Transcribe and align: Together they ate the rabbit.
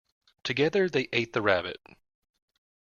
Together 0.43 0.89
they 0.89 1.07
ate 1.13 1.31
the 1.33 1.43
rabbit. 1.43 1.77